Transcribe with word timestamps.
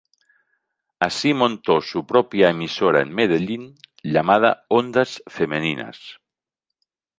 Así 0.99 1.35
montó 1.35 1.79
su 1.79 2.07
propia 2.07 2.49
emisora 2.49 3.03
en 3.03 3.13
Medellín, 3.13 3.75
llamada 4.01 4.65
"Ondas 4.67 5.21
Femeninas". 5.27 6.19